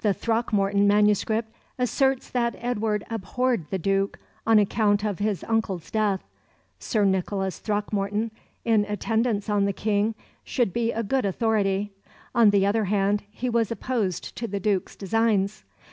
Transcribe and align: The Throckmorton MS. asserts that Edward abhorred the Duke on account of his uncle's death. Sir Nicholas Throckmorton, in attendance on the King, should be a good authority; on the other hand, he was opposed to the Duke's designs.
The 0.00 0.12
Throckmorton 0.12 0.88
MS. 0.88 1.24
asserts 1.78 2.28
that 2.30 2.56
Edward 2.58 3.04
abhorred 3.08 3.70
the 3.70 3.78
Duke 3.78 4.18
on 4.44 4.58
account 4.58 5.04
of 5.04 5.20
his 5.20 5.44
uncle's 5.44 5.92
death. 5.92 6.24
Sir 6.80 7.04
Nicholas 7.04 7.60
Throckmorton, 7.60 8.32
in 8.64 8.84
attendance 8.86 9.48
on 9.48 9.66
the 9.66 9.72
King, 9.72 10.16
should 10.42 10.72
be 10.72 10.90
a 10.90 11.04
good 11.04 11.24
authority; 11.24 11.92
on 12.34 12.50
the 12.50 12.66
other 12.66 12.86
hand, 12.86 13.22
he 13.30 13.48
was 13.48 13.70
opposed 13.70 14.34
to 14.34 14.48
the 14.48 14.58
Duke's 14.58 14.96
designs. 14.96 15.62